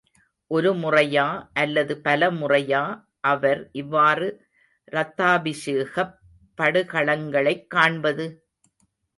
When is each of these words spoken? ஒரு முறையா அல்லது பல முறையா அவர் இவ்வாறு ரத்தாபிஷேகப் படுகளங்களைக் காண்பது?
ஒரு 0.51 0.73
முறையா 0.73 1.25
அல்லது 1.53 2.01
பல 2.01 2.31
முறையா 2.31 2.81
அவர் 3.23 3.69
இவ்வாறு 3.71 4.27
ரத்தாபிஷேகப் 4.91 6.15
படுகளங்களைக் 6.57 7.67
காண்பது? 7.67 8.27